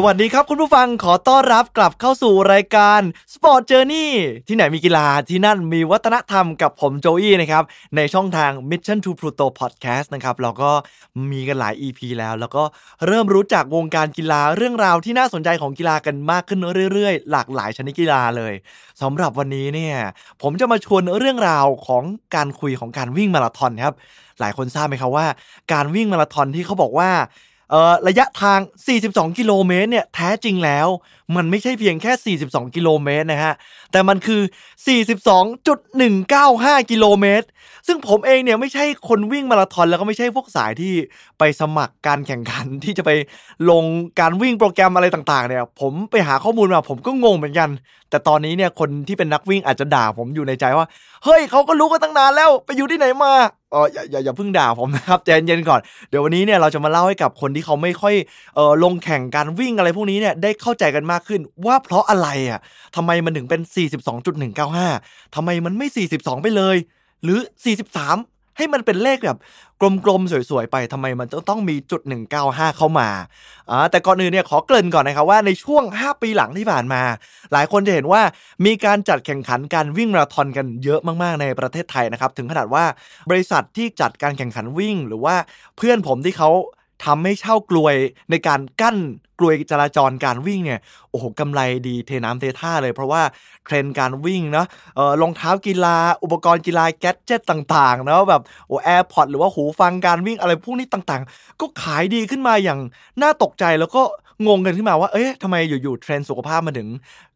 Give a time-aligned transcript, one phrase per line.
[0.00, 3.00] สวัสดีครับคุณผู้ฟังขอต้อนรับกลับเข้าสู่รายการ
[3.32, 4.08] Sport Journey
[4.48, 7.64] ที่ไหนมีกีฬาที่นั่นมีวัฒนธรรมกับผมโจอี้นะครับ
[7.96, 10.70] ในช่องทาง Mission to Pluto Podcast นะครับเราก็
[11.30, 12.62] มีกันหลาย EP แล้ว แล้วก็
[13.06, 16.60] เริ่มรู้จักวงการกีฬาเรื่องราวที่น่าสนใจของกีฬากันมากขึ้น
[16.92, 18.54] เรื่อยๆ หลากหลายชนิดกีฬาเลย
[19.02, 19.96] สำหรับวันนี้เนี่ย
[20.42, 22.02] ผมจะมาชวนเรื่องราวของ
[22.34, 23.94] การคุยของการวิ่งมาราธอนครับ
[24.40, 25.26] หลายคนทราบไหมครับว่า
[25.72, 27.10] การวิ่งมาราธอนที่เขาบอกว่า
[28.08, 28.60] ระยะทาง
[28.98, 30.88] 42 กิโลเมตรเนี่ยแท้จริงแล้ว
[31.36, 33.54] มันไม่ใช่เพียงแค่ 42 กิโลเมตรนะฮะ
[33.92, 34.40] แต่มันคือ
[36.06, 37.46] 42.195 กิโลเมตร
[37.86, 40.92] ซึ่งผมเองเนี่ยไม่ใช่คนวิ่งมาราธอนแล้วก็ไม่ใช่พวกสายที่
[41.38, 43.10] ไปสมัครการแข่งขันที่จะไป
[43.70, 43.84] ลง
[44.20, 47.68] การวิ่งโปรแกรมอะไรต่างๆเนี่ย ผมไปหาข้อมูลมาผมก็งงเหมือนกัน
[48.10, 50.86] แต่ตอนนี้เนี่ยคนที่เป็นนักวิ่งอาจจะด่าผมอยู่ในใจว่า
[51.24, 53.32] เฮ้ยเขาก็รู้กันตั้งนานแล้วไปอยู่ที่ไหนมา
[53.72, 58.14] เอออย่าอย่าอย่าเพิ่งด่าผมนะครับใจเย็นก่อนเดี๋ยววันนี้เนี่ยเราจะมาเล่าให้กับคนที่เขาไม่ค่อย
[58.54, 62.60] เออลงแข่งการวิ่งอะไรพวกนี้เนี่ยได้เข้าใจกันมากขึ้น ว่าเพราะอะไรอะ
[62.96, 66.76] ทำไมมันถึงเป็น 42.195ทำไมมันไม่ 42 ไปเลย
[67.24, 68.16] หรือ 43
[68.58, 69.38] ให้มันเป็นเลขแบบ
[70.04, 72.02] กลมๆ สวยๆ ไปทำไมมันจะต้องมีจุด
[72.40, 73.08] 195 เข้ามา
[73.70, 77.02] อ่าแต่ก่อนอื่นเนี่ยขอเกริ่นก่อนนะครับว่าในช่วง 5 ปีหลังที่ผ่านมา
[77.52, 78.22] หลายคนจะเห็นว่า
[78.66, 82.84] มีการจัดแข่งขันการวิ่งมาราธอนกันเยอะมากๆ ในประเทศไทยนะครับ ถึงขนาดว่า
[83.30, 85.36] บริษัทที่จัดการแข่งขันวิ่ง หรือว่า
[85.76, 86.50] เพื่อนผมที่เขา
[87.04, 87.96] ทำให้เช่ากลวย
[88.30, 88.98] ในการกั้น
[89.38, 93.22] กลวยจราจรการวิ่งเนี่ยโอ้โหกำไรดีเทน้ำเทท่าเลย เพราะว่า
[93.64, 102.80] เทรนการวิ่งเนาะเออรองเท้ากีฬา อุปกรณ์กีฬาแกดเจ็ตต่างๆเนาะแบบโอ้แอร์พอดหรือว่าหูฟังการวิ่งอะไรพวกนี้ต่างๆ ก็ขายดีขึ้นมาอย่าง
[103.22, 104.02] น่าตกใจแล้วก็
[104.46, 106.88] งงกันขึ้นมาว่า เอ๊ะทำไมอยู่ๆเทรนสุขภาพมาถึง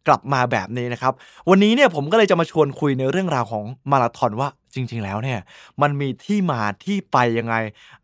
[0.06, 1.12] กลับมาแบบนี้นะครับ
[1.50, 5.40] วันนี้เนี่ยผมก็เลยจะมาชวนคุยในเรื่องราวของมาราธอนว่าจริง ๆ แล้วเนี่ย
[5.82, 7.54] มันมีที่มาที่ไปยังไง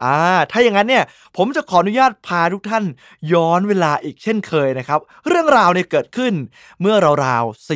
[0.03, 0.15] อ่า
[0.51, 1.05] ถ้าอย่างนั้นเนี่ย
[1.37, 2.85] ผมจะขออนุญาตพาทุกท่าน
[3.33, 6.33] ย้อนเวลาอีกเช่นเคยนะครับ เรื่องราวเนี่ยเกิดขึ้น
[6.81, 7.69] เมื่อราวๆ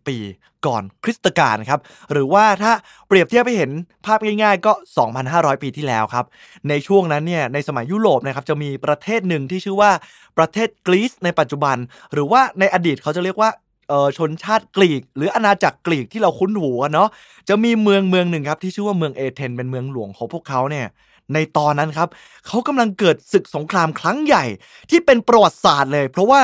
[0.00, 0.18] 490 ปี
[0.66, 1.80] ก่อนคริสตกาลครับ
[2.12, 2.72] หรือว่าถ้า
[3.08, 3.70] เปรียบเทียบไปเห็น
[4.06, 4.72] ภาพง่ายๆ ก็
[5.18, 6.24] 2,500 ปีที่แล้วครับ
[6.68, 9.90] ในช่วงนั้นเนี่ยในสมัยยุโรปนะครับจะมีประเทศหนึ่งที่ชื่อว่า
[10.38, 11.76] ประเทศกรีซในปัจจุบัน
[12.12, 13.50] หรือว่าในอดีตเขาจะเรียกว่า
[13.88, 17.08] เออชนชาติกรีก หรืออาณาจักรกรีกที่เราคุ้นหูกันเนาะ
[17.48, 20.86] จะมีเมืองเมืองหนึ่งครับที่ชื่อว่าเมืองเอเธนเป็นเมืองหลวงของพวกเขาเนี่ย
[21.34, 22.08] ในตอนนั้นครับ
[22.46, 24.44] เขากำลังเกิดศึกสงครามครั้งใหญ่
[24.90, 26.42] ที่เป็นประวัติศาสตร์เลย เพราะว่า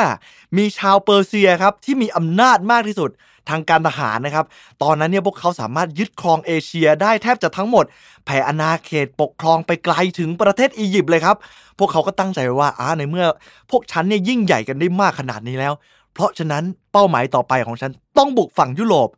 [0.56, 3.10] มีชาวเปอร์เซียครับที่มีอำนาจมากที่สุด
[3.50, 4.46] ทางการทหารนะครับ
[4.82, 7.84] ตอนนั้นเนี่ยพวกเขาสามารถยึดครองเอเชียได้แทบจะทั้งหมด
[8.24, 11.36] แผ่อาณาเขตปกครองไปไกลถึงประเทศอียิปต์เลยครับ
[11.78, 13.26] พวกเขาก็ตั้งใจไว้ว่าอ่าในเมื่อ
[13.70, 15.72] พวกฉันเนี่ยยิ่งใหญ่กันได้มากขนาดนี้แล้ว
[16.14, 19.08] เพราะฉะนั้นเป้าหมายต่อไปของฉันต้องบุกฝั่งยุโรป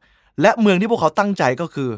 [0.42, 1.90] และเมืองที่พวกเขาตั้งใจก็คือ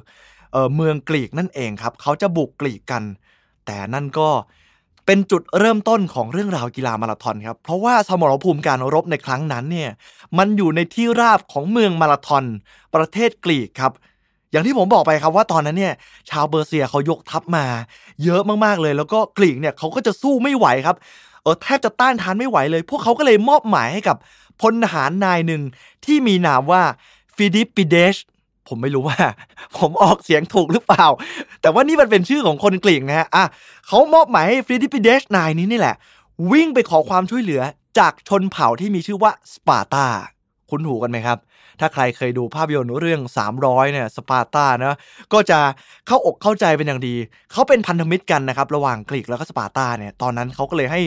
[0.53, 3.03] เออเมืองกรีกนั่นเองครับ เขาจะบุกกรีกกัน
[3.67, 4.29] แต่นั่นก็
[5.07, 9.91] เป็นจุดเริ่มต้นของเรื่องราวกีฬามาราธอนครับ เพราะว่าสมรภูมิการรบในครั้งนั้นเนี่ย
[10.39, 12.45] มันอยู่ในที่ราบของเมืองมาราธอน
[12.95, 13.93] ประเทศกรีกครับ
[14.51, 15.95] อย่างที่ผมบอกไปครับว่าตอนนั้นเนี่ย
[16.31, 17.65] ชาวเบอร์เซียเขายกทัพมา
[18.25, 20.97] เยอะมากๆเลย แล้วก็กรีกเนี่ยเขาก็จะสู้ไม่ไหวครับ
[21.43, 24.17] เออแทบจะต้านทานไม่ไหวเลย พวกเขาก็เลยมอบหมายให้กับ
[24.61, 25.63] พลทหารนายหนึ่ง
[26.05, 26.83] ที่มีนามว่า
[27.37, 28.17] ฟิลิปปิเดส
[28.69, 29.19] ผมไม่รู้ว่า
[29.79, 31.07] ผมออกเสียงถูกหรือเปล่า
[31.61, 33.45] แต่ว่านี่มันเป็นชื่อของคนกรีกนะฮะอะ
[33.87, 35.97] เขามอบหมายให้ฟิลิปปิเดสนายนี้นี่แหละ
[36.53, 37.63] วิ่งไปขอความช่วยเหลือ
[37.99, 40.07] จากชนเผ่าที่มีชื่อว่าสปาร์ตา
[40.71, 41.39] คุ้นหูกันไหมครับ
[41.81, 43.21] ถ้าใครเคยดูภาพยนตร์เรื่อง
[43.57, 44.97] 300 เนี่ยสปาร์ตานะ
[45.33, 45.59] ก็จะ
[46.07, 47.15] เข้าอกเข้าใจเป็นอย่างดี
[47.53, 51.01] เขาเป็นพันธมิตรกันนะครับ ระหว่างกรีกแล้วก็สปาร์ตาเนี่ยตอนนั้นเขาก็เลยให้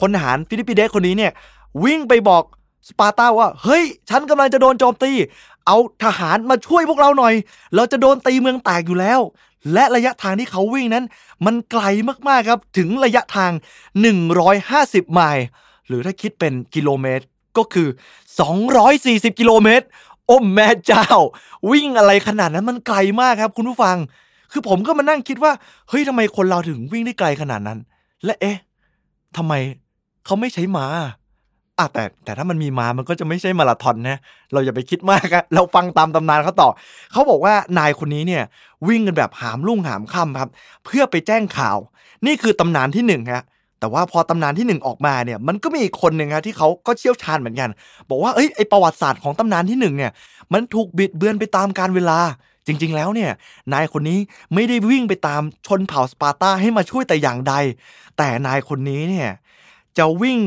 [0.00, 1.32] พลทหารฟิลิปปิเดสคนนี้เนี่ย
[1.84, 2.42] วิ่งไปบอก
[2.88, 5.12] สปาร์ตาว่า เฮ้ย ฉันกำลังจะโดนโจมตี
[5.66, 7.34] เอาทหารมาช่วยพวกเราหน่อย
[7.74, 9.20] เราจะโดนตีเมืองแตกอยู่แล้ว
[9.72, 11.04] และระยะทางที่เขาวิ่งนั้น
[11.46, 11.82] มันไกล
[12.28, 13.52] มากๆครับ ถึงระยะทาง
[14.32, 15.44] 150 ไมล์
[15.86, 17.24] หรือถ้าคิดเป็นกิโลเมตร
[17.56, 17.88] ก็คือ
[18.64, 19.86] 240 กิโลเมตร
[20.26, 21.08] โอ้แม่เจ้า
[21.70, 23.96] วิ่งอะไรขนาดนั้นมันไกลมากครับ คุณผู้ฟัง
[24.52, 25.52] คือผมก็มานั่งคิดว่า
[25.88, 27.78] เฮ้ยทำไมคนเราถึงวิ่งได้ไกลขนาดนั้น
[28.24, 28.58] และเอ๊ะ
[29.36, 29.52] ทำไม
[30.24, 30.86] เขาไม่ใช้ม้า
[31.78, 34.18] อะแต่แต่ถ้ามันมีมามันก็จะไม่ใช่มาราธอนนะ
[34.52, 36.68] เราอย่าไปคิดมากเราฟังตามตำนานเขาต่อ
[37.12, 38.42] เขาบอกว่านายคนนี้เนี่ย
[38.88, 40.50] วิ่งกันแบบหามรุ่งหามค่ำครับ
[40.84, 41.78] เพื่อไปแจ้งข่าว
[42.26, 43.44] นี่คือตำนานที่หนึ่งฮะ
[43.80, 47.70] แต่ว่าพอตำนานที่หนึ่งออกมาเนี่ยมันก็มีอีกคนหนึ่งครับที่เขาก็เชี่ยวชาญเหมือนกัน
[48.08, 50.12] บอกว่าเอ้ยไอประวัติศาสตร์ของตำนานที่หนึ่งเนี่ย
[50.52, 52.18] มันถูกบิดเบือนไปตามการเวลา
[52.66, 53.30] จริง ๆ แล้วเนี่ย
[53.72, 54.18] นายคนนี้
[54.54, 57.54] ไม่ได้วิ่งไปตามชนเผ่าสปาร์ตาให้มาช่วยแต่อย่างใด
[58.18, 59.30] แต่นายคนนี้เนี่ย
[59.98, 60.38] จะวิ่ง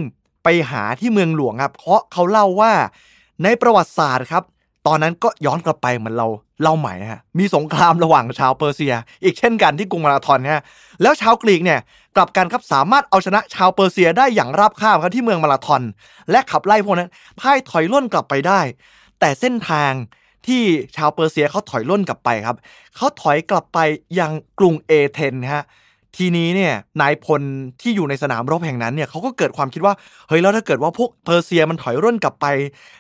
[0.44, 2.74] ไปหาที่เมืองหลวงครับ เพราะเขาเล่าว่า
[3.44, 4.44] ในประวัติศาสตร์ครับ
[4.88, 6.28] ตอนนั้นก็ย้อนกลับไปเหมือนเรา
[6.62, 8.94] เล่าใหม่ฮะมีสงครามระหว่างชาวเปอร์เซีย
[9.24, 10.64] อีกเช่นกันที่กรุงมาราธอนฮะ
[11.02, 11.80] แล้วชาวกรีกเนี่ย
[12.16, 15.82] กลับกันครับสามารถเอาชนะชาวเปอร์เซียได้อย่างราบคาบครับที่เมืองมาราธอน
[16.32, 17.10] และขับไล่พวกนั้น
[17.40, 18.60] พ่ายถอยล่นกลับไปได้
[19.20, 19.92] แต่เส้นทาง
[20.48, 20.62] ที่
[20.96, 22.58] ชาวเปอร์เซียเขาถอยล่นกลับไปครับ
[22.96, 23.80] เขาถอยกลับไป
[24.20, 25.64] ยังกรุงเอเธนฮะ
[26.18, 27.42] ทีนี้เนี่ยนายพล
[27.82, 29.94] ที่อยู่ในสนามรบแห่งนั้นเนี่ยเขาก็เกิดความคิดว่า
[30.28, 32.46] เฮ้ยแล้วถ้าเกิดว่าพวกเปอร์เซียมันถอยร่นกลับไป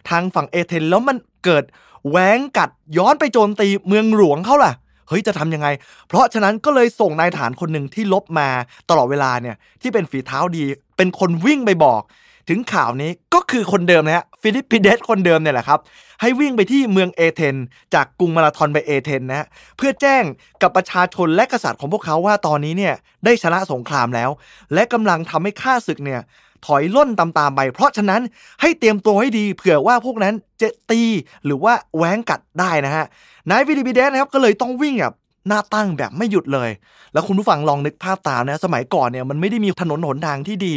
[0.09, 1.63] ทางฝั่งเอเธนแล้วมันเกิด
[2.09, 4.73] แหวงกัดย้อนไปโจมตีเมืองหลวงเขาล่ะ
[5.09, 5.67] เฮ้ยจะทำยังไง
[6.07, 8.49] เพราะฉะนั้นก็เลยส่งนายฐานคนหนึ่งที่ลบมา
[8.89, 10.63] ตลอดเวลาเนี่ยที่เป็นฝีเท้าดี
[10.97, 12.01] เป็นคนวิ่งไปบอก
[12.49, 15.79] ถึงข่าวนี้ก็คือคนเดิมนะฮะฟิลิปปิเดสคนเดิมเนี่ยแหละครับ
[16.21, 17.55] ให้วิ่งไปที่เมืองเอเธนส์
[17.93, 19.47] จากกรุงมาราธอนไปเอเธนส์นะ
[19.77, 20.23] เพื่อแจ้ง
[20.61, 24.29] กับประชาชนและกษัตริย์ของพวกเขาว่าตอนนี้เนี่ยได้ชนะสงครามแล้ว
[24.73, 26.21] และกำลังทำให้ข้าศึกเนี่ย
[26.65, 28.21] ถอยร่นตามๆไป เพราะฉะนั้น
[28.61, 31.01] ให้เตรียมตัวให้ดีเผื่อว่าพวกนั้นจะตี
[31.45, 33.05] หรือว่าแว้งกัดได้นะฮะ
[33.49, 35.15] นายฟิลิปปิเดสนะครับก็เลยต้องวิ่งแบบ
[35.47, 36.69] หน้าตั้งแบบไม่หยุดเลย
[37.13, 40.75] แล้วคุณผู้ฟังลองนึกภาพตามนะ สมัยก่อนเนี่ยมันไม่ได้มีถนนหนทางที่ดี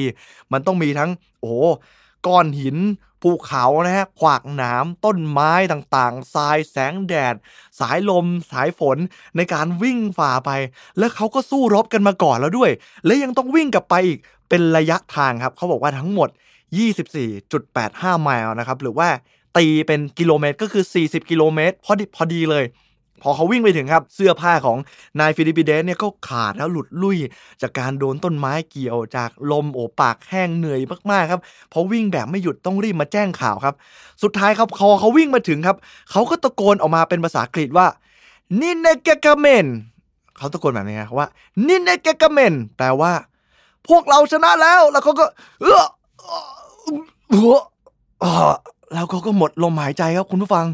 [0.52, 1.10] มันต้องมีทั้ง
[1.40, 1.54] โอ้
[2.26, 2.76] ก้อนหิน
[3.22, 7.34] ภูเขานะฮะขวากหนามต้นไม้ต่างๆทรายแสงแดด
[7.80, 8.98] สายลม สายฝน
[9.36, 10.50] ในการวิ่งฝ่าไป
[10.98, 12.70] แล้วเขาก็สู้รบกันมาก่อนแล้วด้วย
[13.06, 14.18] และยังต้องวิ่งกลับไปอีก
[14.48, 16.28] เป็นระยะทางครับเขาบอกว่าทั้งหมด
[17.10, 19.08] 24.85 ไมล์นะครับหรือว่า
[19.56, 22.64] ตีเป็นกิโลเมตรก็คือ 40 กิโลเมตรพอดีพอดีเลย
[23.22, 24.78] พอเขาวิ่งไปถึงครับ เสื้อผ้าของ
[25.20, 27.18] นายฟิลิปปิเดสเนี่ยก็ขาดแล้วหลุดลุ่ย
[27.62, 30.80] จากการโดนต้นไม้เกี่ยวจากลมโอบปากแห้งเหนื่อย
[31.10, 31.40] มากๆครับ
[31.72, 33.74] พอวิ่งแบบไม่หยุดต้องรีบมาแจ้งข่าวครับ
[34.22, 35.76] สุดท้ายครับเขาเขาวิ่งมาถึงครับ
[36.10, 37.86] เขาก็ตะโกนออกมาเป็นภาษาอังกฤษว่า
[38.60, 39.66] นินเนเกกเมน
[40.36, 41.28] เขาตะโกนแบบนี้ครับว่า
[41.68, 43.12] นินเนเกกเมนแปลว่า
[43.88, 45.24] พวกเราชนะแล้ว แล้วเขาก็
[45.60, 45.86] เออ
[47.30, 47.60] เออ
[48.20, 48.54] เออ
[48.92, 50.66] แล้วเขาก็หมดลมหายใจครับคุณผู้ฟัง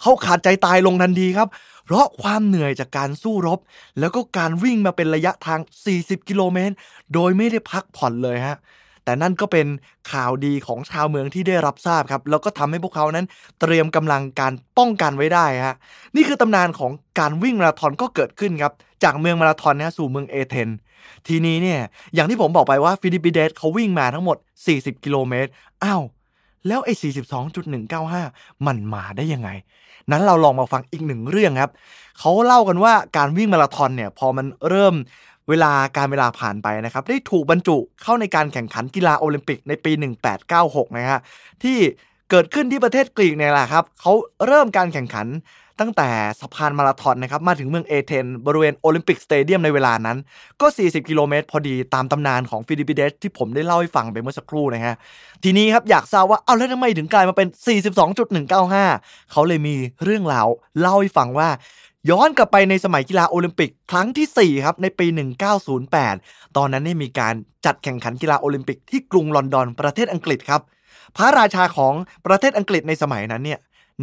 [0.00, 1.48] เขาขาดใจตายลงทันทีครับ
[1.84, 3.58] เพราะความเหนื่อยจากการสู้รบ
[4.00, 5.60] แล้วก็การวิ่งมาเป็นระยะทาง
[5.94, 6.74] 40 กิโลเมตร
[7.14, 8.58] โดยไม่ได้พักผ่อนเลยฮะ
[9.04, 9.66] แต่นั่นก็เป็น
[10.12, 13.26] ข่าวดีของชาวเมืองที่ได้รับทราบครับ แล้วก็ทำให้พวกเขานั้น
[13.60, 15.76] เตรียมกำลังการป้องกันไว้ได้ฮะ
[16.16, 18.72] นี่คือตำนานของการวิ่งมาราธอนก็เกิดขึ้นครับ
[19.04, 20.68] จากเมืองมาราธอนนะสู่เมืองเอเธน
[21.28, 21.80] ทีนี้เนี่ย
[22.14, 24.36] อย่างที่ผมบอกไปว่าฟิลิปปิเดสเขาวิ่งมาทั้งหมด
[24.70, 25.50] 40 กิโลเมตร
[25.84, 26.02] อ้าว
[26.66, 26.92] แล้วไอ้
[27.80, 29.48] 42.195 มันมาได้ยังไง
[30.10, 31.72] นั้นเราลองมาฟังอีกหนึ่งเรื่องครับ
[32.18, 34.94] เขาเล่ากันว่าการวิ่งมาราธอนเนี่ยพอมันเริ่ม
[35.48, 39.92] เวลาการเวลาผ่านไปนะครับได้ถูกบรรจุเข้าในการแข่งขันกีฬาโอลิมปิกในปี
[40.44, 41.20] 1896 นะฮะ
[41.62, 41.78] ที่
[42.30, 44.12] เกิดขึ้นที่ประเทศกรีกเนี่ยแหละครับเขา
[44.46, 45.26] เริ่มการแข่งขัน
[45.80, 46.08] ตั้งแต่
[46.40, 50.18] สะพานมาราธอนนะครับมาถึงเมืองเอเธนบริเวณ Olympic Stadium ในเวลานั้น
[50.60, 54.94] ก็ 40 กิโลเมตรพอดีตามตำนานของฟิลิปปิเดสที่ผมได้เล่าให้ฟังไปเมื่อสักครู่นะฮะ
[55.44, 57.48] ทีนี้ครับอยากทราบว่าเอาแล้วทำไมถึงกลายมาเป็น
[58.20, 59.74] 42.195 เขาเลยมี
[60.04, 60.46] เรื่องราว
[60.80, 61.48] เล่าให้ฟังว่า
[62.10, 65.06] ย้อนกลับไปในสมัยกีฬาโอลิมปิกครั้งที่ 4 ครับ ในปี
[65.82, 67.34] 1908 ตอนนั้นเนี่ยมีการ
[67.66, 70.60] จัดแข่งขันกีฬาโอลิมปิกที่กรุงลอนดอนประเทศอังกฤษครับ
[71.16, 71.94] พระราชาของ
[72.26, 73.58] ประเทศอังกฤษในสมัยนั้นเนี่ย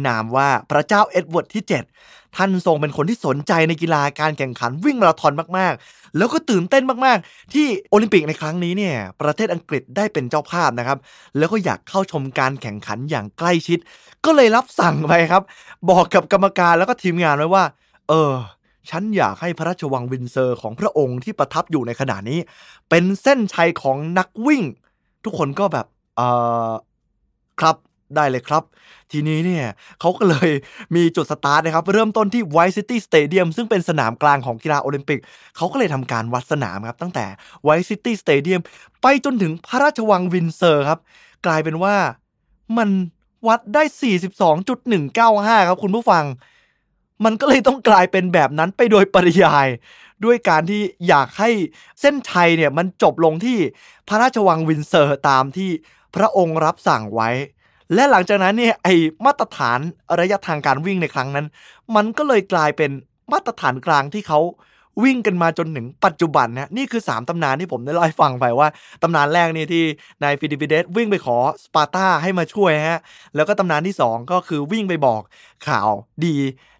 [0.06, 10.98] นามว่าพระเจ้าเอ็ดเวิร์ดที่ 7 ท่านทรงเป็นคนที่สนใจในกีฬาการแข่งขันวิ่งมาราธอนมากๆ แล้วก็ตื่นเต้นมากๆ ที่โอลิมปิกในครั้งนี้เนี่ยประเทศอังกฤษได้เป็นเจ้าภาพนะครับ
[11.38, 13.78] แล้วก็อยากเข้าชมการแข่งขันอย่างใกล้ชิด
[14.24, 15.42] ก็เลยรับสั่งไปครับ
[15.90, 17.64] บอกกับกรรมการแล้วก็ทีมงานไว้ว่า
[18.08, 18.32] เออ
[18.90, 22.38] ฉันอยากให้พระราชวังวินเซอร์ของพระองค์ที่ประทับอยู่ในขณะนี้
[22.88, 24.62] เป็นเส้นชัยของนักวิ่ง
[25.24, 26.20] ทุกคนก็แบบเอ
[26.70, 26.72] อ
[27.60, 27.76] ครับ
[28.16, 28.62] ได้เลยครับ
[29.12, 29.66] ทีนี้เนี่ย
[30.00, 30.50] เขาก็เลย
[30.96, 35.20] มีจุดสตาร์ทนะครับ เริ่มต้นที่ White City Stadium ซึ่งเป็นสนามกลางของกีฬาโอลิมปิก
[35.56, 37.24] เขาก็เลยทำการวัดสนามครับ ตั้งแต่
[37.66, 38.60] White City Stadium
[39.02, 41.00] ไปจนถึงพระราชวังวินเซอร์ครับ
[41.46, 41.96] กลายเป็นว่า
[42.78, 42.90] มัน
[43.48, 43.82] วัดได้
[44.76, 46.24] 42.195 ครับคุณผู้ฟัง
[47.24, 49.68] มันก็เลยต้องกลายเป็นแบบนั้นไปโดยปริยาย
[50.24, 51.50] ด้วยการที่อยากให้
[52.00, 53.58] เส้นชัยเนี่ยมันจบลงที่
[54.08, 55.70] พระราชวังวินเซอร์ตามที่
[56.16, 57.30] พระองค์รับสั่งไว้
[57.94, 58.88] และหลังจากนั้นเนี่ยไอ
[59.26, 59.78] มาตรฐาน
[60.20, 61.46] ระยะทางการวิ่งในครั้งนั้น
[61.96, 62.90] มันก็เลยกลายเป็น
[63.32, 64.40] มาตรฐานกลางที่เขา
[65.04, 68.68] วิ่งกันมาจนถึงปัจจุบันนะนี่คือ 3 ตำนานที่ผมได้เล่าให้ฟังไปว่า
[69.02, 69.84] ตำนานแรกนี่ที่
[70.22, 73.00] นายฟิลิปปิเดสวิ่งไปขอสปาร์ตาให้มาช่วยฮะ
[73.36, 75.22] แล้วก็ตำนานที่ 2 ก็คือวิ่งไปบอก
[75.68, 75.88] ข่าว
[76.26, 76.36] ดี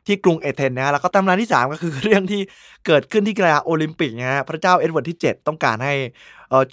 [0.07, 2.41] ที่กรุงเอเธนนะฮะแล้วก็ตำนานที่ 3 ก็คือเรื่องที่
[2.87, 5.95] เกิดขึ้นที่กีฬาโอลิมปิกนะฮะพระเจ้าเอ็ดเวิร์ดที่ 7 ต้องการให้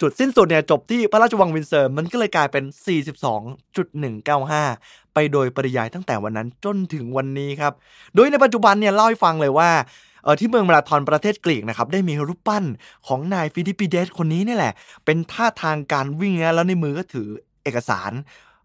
[0.00, 2.64] จุดสิ้นสุดเนี่ยจบที่พระราชวังวินเซอร์มันก็เลยกลายเป็น
[4.28, 7.72] 42.195 ไปโดยปริยายตั้งแต่วันนั้นจนถึงวันนี้ครับ
[8.14, 9.70] โดยในปัจจุบันเนี่ยเล่าให้ฟังเลยว่า
[10.24, 12.64] เออที่เมืองมาราธอนประเทศกรีกนะครับได้มีรูปปั้น
[13.06, 14.72] ของนายฟิลิปปิเดสคนนี้นี่แหละ
[15.04, 17.28] เป็นท่าทางการวิ่งนะแล้วในมือก็ถือ
[17.64, 18.12] เอกสาร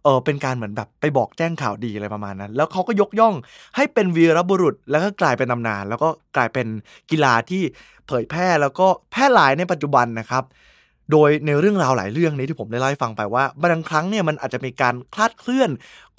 [0.03, 3.35] เออเป็นการเหมือนแบบไปบอกแจ้งข่าวดีอะไรประมาณนั้น แล้วเขาก็ยกย่อง
[3.75, 6.67] ให้เป็นวีรบุรุษ แล้วก็กลายเป็นตำนาน แล้วก็กลายเป็น
[7.11, 7.61] กีฬาที่
[8.07, 10.43] เผยแพร่แล้วก็แพร่หลายในปัจจุบันนะครับ
[11.13, 15.69] โดยในเรื่องราวหลายเรื่องนี้ที่ผมได้เล่าให้ฟังไปว่าบางครั้งเนี่ยมันอาจจะมีการคลาดเคลื่อน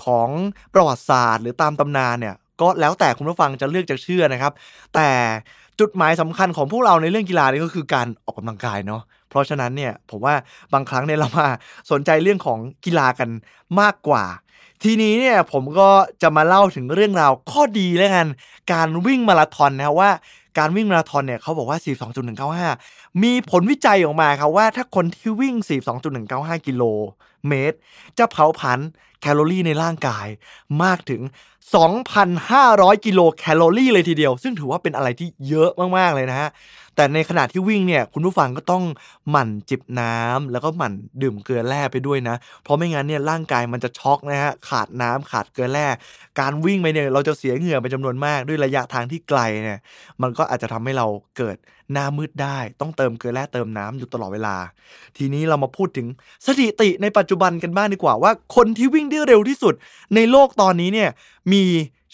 [0.04, 0.28] ของ
[0.74, 4.52] ประวัติศาสตร์ หรือตามตำนานเนี่ยก็แล้วแต่คุณผู้ฟังจะเลือกจะเชื่อนะครับ
[4.94, 5.08] แต่
[5.80, 10.34] จุดหมายสำคัญของพวกเราในเรื่องกีฬานี่ก็คือการออกกำลังกายเนาะเพราะฉะนั้นเนี่ยผมว่า
[10.72, 11.48] บางครั้งเนี่ยเรามา
[11.90, 13.28] สนใจเรื่องของกีฬากัน
[13.80, 14.24] มากกว่า
[14.82, 15.90] ทีนี้เนี่ยผมก็
[16.22, 18.26] จะมาเล่าถึงเรื่องราวข้อดีแล้วกัน
[18.72, 20.10] การวิ่งมาราธอนนะว่า
[20.58, 21.78] การวิ่งมาราธอนเนี่ยเขาบอกว่า
[22.70, 25.54] 42.195 มีผลวิจัยออกมาครับว่าถ้าคนที่วิ่ง
[26.10, 26.82] 42.195 กิโล
[27.48, 27.76] เมตร
[28.18, 28.78] จะเผาผลาญ
[29.20, 30.26] แคลอรี่ในร่างกาย
[30.82, 31.20] มากถึง
[31.72, 36.50] 2,500 กิโลแคลอรี่เลยทีเดียว ซึ่งถือว่าเป็นอะไรที่เยอะมาก ๆ เลยนะฮะ
[36.96, 38.84] แต่ในขณะที่วิ่งเนี่ย คุณผู้ฟังก็ต้อง
[39.30, 40.92] หมั่นจิบน้ำแล้วก็หมั่น
[41.22, 45.86] ดื่มเกลือแร่ไปด้วยนะ เพราะไม่งั้นเนี่ยร่างกายมันจะช็อกนะฮะ ขาดน้ำขาดเกลือแร่
[46.40, 49.78] การวิ่งไปเนี่ยเราจะเสียเหงื่อเป็นจำนวนมากด้วยระยะทางที่ไกลเนี่ย
[50.22, 51.06] มันก็อาจจะทำให้เรา
[51.36, 51.56] เกิด
[51.92, 54.56] หน้ามืดได้ ต้องเติมเกลือแร่เติมน้ำอยู่ตลอดเวลา
[55.16, 56.06] ทีนี้เรามาพูดถึง
[56.46, 59.74] สถิติในปัจจุบันกันบ้างดีกว่าว่า คนที่วิ่งได้เร็วที่สุด
[60.14, 61.10] ในโลกตอนนี้เนี่ย
[61.52, 61.64] มี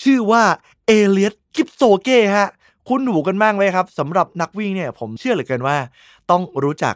[0.03, 0.43] ชื่อว่า
[0.87, 2.49] เอเลียตกิปโซเก้ฮะ
[2.89, 5.77] คุณหูกันบ้างไหมครับสำหรับนักวิ่งเนี่ยผมเชื่อเหลือเกินว่า
[6.31, 6.95] ต้องรู้จัก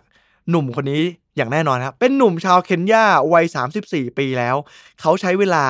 [0.50, 1.02] หนุ่มคนนี้
[1.36, 3.44] อย่างแน่นอนครับเป็นหนุ่มชาวเคนยาวัย
[3.80, 4.56] 34 ปีแล้ว
[5.00, 5.64] เขาใช้เวลา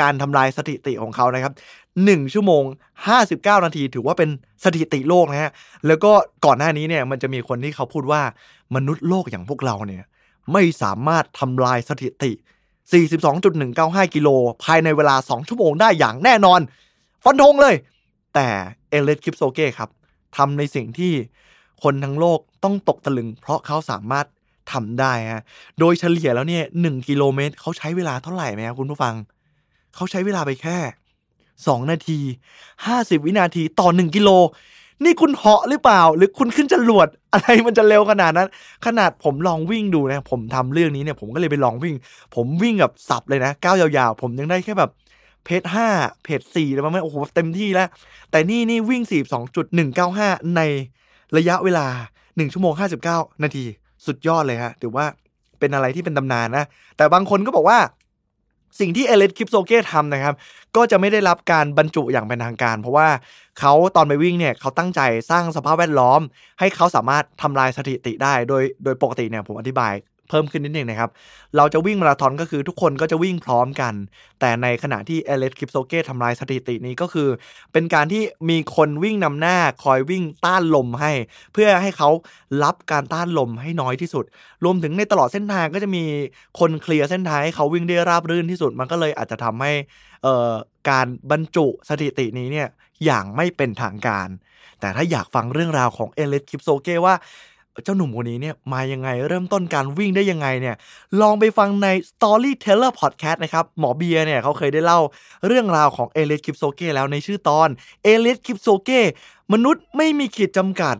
[0.00, 1.52] การทำลายสถิติของเขานะครับ
[2.06, 2.62] 1 ชั่วโมง
[3.14, 4.30] 59 นาที ถือว่าเป็น
[4.64, 5.52] สถิติโลกนะฮะ
[5.86, 6.12] แล้วก็
[6.44, 8.22] ก่อนหน้านี้เนี่ยมันจะมีคนที่เขาพูดว่า
[8.74, 10.04] มนุษย์โลกอย่างพวกเราเนี่ย
[10.52, 12.32] ไม่สามารถทำลายสถิติ
[13.02, 14.28] 42.195 กิโล
[14.64, 16.60] ภายในเวลา 2 ชั่วโมงได้อย่างแน่นอน
[17.24, 17.74] ฟันธงเลย
[18.34, 18.48] แต่
[18.90, 19.90] เอเลสคิปโซเก้ครับ
[20.36, 21.12] ทำในสิ่งที่
[21.82, 24.26] คนทั้งโลกต้องตกตะลึง เพราะเขาสามารถ
[24.72, 25.42] ทำได้ฮะ
[25.78, 29.14] โดยเฉลี่ยแล้วเนี่ยหนึ่งกิโลเมตรเขาใช้เวลาเท่าไหร่ไหมครับคุณผู้ฟัง
[29.94, 30.78] เขาใช้เวลาไปแค่
[31.66, 32.20] สองนาที
[32.86, 34.30] ห้าสิบวินาทีต่อหนึ่งกิโล
[35.04, 38.48] นี่คุณเหาะหรือเปล่า หรือคุณขึ้นจรวดอะไรมันจะเร็วขนาดนั้น
[38.86, 41.94] ขนาดผมลองวิ่งดูนะผมทำเรื่องนี้เนี่ยผมก็เลยไปลองวิ่ง
[42.34, 44.90] ผมวิ่งกับสับเลยนะก้าวยาวๆ ผมยังได้แค่แบบ
[45.44, 45.88] เพจห้า
[46.24, 47.88] เพจสี่แล้วมันโอ้โหเต็มที่แล้ว
[48.30, 50.60] แต่นี่นี่วิ่งสี่สองจุดหนึ่งเก้าห้าใน
[51.36, 51.86] ระยะเวลา
[52.36, 53.64] หนึ่งชั่วโมงห้าสิบเก้านาที
[54.06, 55.06] สุดยอดเลยฮะถือว่า
[55.58, 56.64] เป็นอะไรที่เป็นตำนานนะ
[56.96, 57.78] แต่บางคนก็บอกว่า
[58.80, 60.34] สิ่งที่เอเลสคริปโซเก้ทำนะครับ
[60.76, 63.08] ก็จะไม่ได้รับการบรรจุอย่างเป็นทางการ เพราะว่า
[63.58, 66.20] เขาตอนไปวิ่งเนี่ยเขาตั้งใจสร้างสภาพแวดล้อม
[66.60, 69.92] ให้เขาสามารถทำลายสถิติได้ โดยโดยปกติเนี่ยผมอธิบาย
[70.30, 71.10] เพิ่มขึ้นนิดนึงนะครับ
[71.56, 73.94] เราจะวิ่งมาราธอนก็คือทุกคนก็จะวิ่งพร้อมกัน
[74.40, 77.28] แต่ในขณะที่เอเลสคริปโซเก้ทำลายสถิตินี้ก็คือ
[77.72, 81.12] เป็นการที่มีคนวิ่งนำหน้าคอยวิ่งต้านลมให้
[81.52, 82.08] เพื่อให้เขา
[82.64, 84.24] รับการต้านลมให้น้อยที่สุด
[84.64, 86.04] รวมถึงในตลอดเส้นทางก็จะมี
[86.58, 89.72] คนเคลียร์เส้นทางให้เขาวิ่งได้ราบรื่นที่สุด มันก็เลยอาจจะทำให้
[90.90, 92.68] การบรรจุสถิตินี้เนี่ย
[93.04, 94.28] อย่างไม่เป็นทางการ
[94.80, 97.14] แต่ถ้าอยากฟังเรื่องราวของเอเลสคริปโซเก้ว่า
[97.84, 100.76] เจ้าหนุ่มคนนี้เนี่ยมายังไงเริ่มต้นการวิ่งได้ยังไงเนี่ย
[101.20, 105.00] ลองไปฟังใน Storyteller Podcast นะครับ หมอเบียร์เนี่ยเขาเคยได้เล่า
[105.46, 107.68] เรื่องราวของเอเลียดคิปโชเก้แล้วในชื่อตอน
[108.04, 109.00] เอเลียดคิปโชเก้
[109.52, 110.96] มนุษย์ไม่มีขีดจำกัด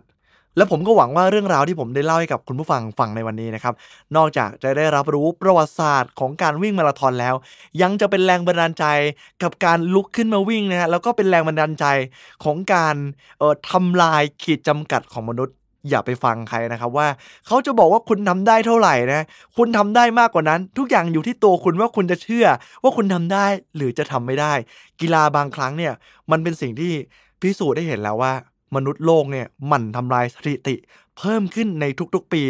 [0.57, 3.75] และผมก็หวังว่าเรื่องราวที่ผมได้เล่าให้กับคุณผู้ฟังฟังในวันนี้นะครับ
[4.17, 7.35] นอกจากจะได้รับรู้ประวัติศาสตร์ของการวิ่งมาราธอนแล้ว
[7.83, 8.85] ยังจะเป็นแรงบันดาลใจ
[9.43, 11.85] กับการลุกขึ้นมาวิ่งนะฮะแล้วก็เป็นแรงบันดาลใจ
[12.45, 12.97] ของการ
[13.39, 15.55] เอ่อทำลายขีดจำกัดของมนุษย์
[15.89, 17.09] อย่าไปฟังใครนะครับว่า
[17.47, 19.23] เขาจะบอกว่าคุณทำได้เท่าไหร่นะ
[19.57, 22.47] คุณทำได้มากกว่านั้น ทุกอย่างอยู่ที่ตัวคุณว่าคุณจะเชื่อ
[22.83, 24.53] ว่าคุณทำได้หรือจะทำไม่ได้
[25.01, 25.93] กีฬาบางครั้งเนี่ย
[26.31, 26.93] มันเป็นสิ่งที่
[27.41, 28.33] พิสูจน์ได้เห็นแล้วว่า
[28.77, 30.77] มนุษย์โลกเนี่ยมันทำลายสถิติ
[31.19, 32.43] เพิ่มขึ้นในทุกๆปี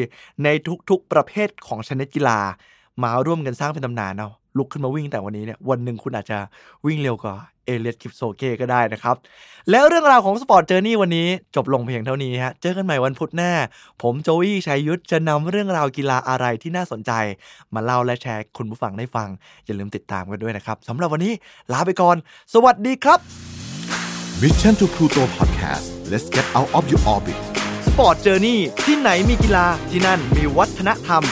[0.45, 0.49] ใน
[0.91, 2.39] ทุกๆประเภทของชนิดกีฬา
[3.03, 6.39] มาร่วมกันสร้างเป็นตำนานเนาะ ลุกขึ้นมาวิ่งแต่วันนี้เนี่ยวันหนึ่งคุณอาจจะ
[6.87, 7.35] วิ่งเร็วกว่า
[7.67, 9.17] เอเลียดคิปโชเก้ก็ได้นะครับ
[9.71, 13.53] แล้วเรื่องราวของ Sport Journey วันนี้จบลงเพียงเท่านี้ฮะ เจอกันใหม่วันพุธหน้า
[14.03, 17.13] ผมโจวี่ชัยยุทธจะนำเรื่องราวกีฬาอะไรที่น่าสนใจ
[17.75, 19.29] มาเล่าและแชร์คุณผู้ฟังได้ฟัง
[19.67, 21.33] อย่าลืมติดตามกันด้วยนะครับสำหรับวันนี้
[21.73, 22.17] ลาไปก่อน
[22.55, 23.19] สวัสดีครับ
[24.43, 27.39] Mission to Pluto Podcast let's get out of your orbit
[27.87, 31.25] Sport Journey ที่ไหนมีกีฬาที่นั่นมีวัฒนธรรม